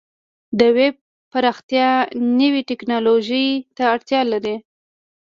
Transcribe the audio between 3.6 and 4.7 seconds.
ته اړتیا لري.